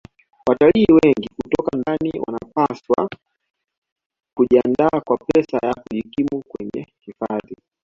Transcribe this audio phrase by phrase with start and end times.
[0.47, 3.09] Watalii wengi kutoka ndani wanapaswa
[4.37, 7.55] kujiandaa kwa pesa ya kujikimu kwenye hifadhi